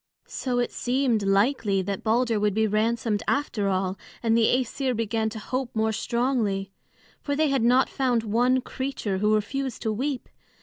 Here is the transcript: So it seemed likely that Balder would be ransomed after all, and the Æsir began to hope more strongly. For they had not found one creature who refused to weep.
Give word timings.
So 0.25 0.57
it 0.57 0.71
seemed 0.71 1.21
likely 1.21 1.83
that 1.83 2.01
Balder 2.03 2.39
would 2.39 2.55
be 2.55 2.65
ransomed 2.65 3.21
after 3.27 3.69
all, 3.69 3.99
and 4.23 4.35
the 4.35 4.45
Æsir 4.47 4.95
began 4.95 5.29
to 5.29 5.37
hope 5.37 5.75
more 5.75 5.91
strongly. 5.91 6.71
For 7.21 7.35
they 7.35 7.49
had 7.49 7.61
not 7.61 7.87
found 7.87 8.23
one 8.23 8.61
creature 8.61 9.19
who 9.19 9.35
refused 9.35 9.83
to 9.83 9.91
weep. 9.93 10.27